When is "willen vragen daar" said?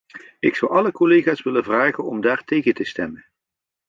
1.43-2.43